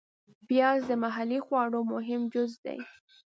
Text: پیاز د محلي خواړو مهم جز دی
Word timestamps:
پیاز 0.47 0.79
د 0.89 0.91
محلي 1.03 1.39
خواړو 1.45 1.79
مهم 1.93 2.21
جز 2.33 2.51
دی 2.65 2.79